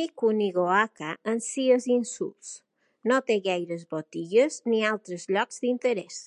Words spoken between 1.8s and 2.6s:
insuls,